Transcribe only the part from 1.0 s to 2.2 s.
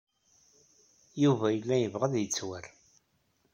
Yuba yella yebɣa ad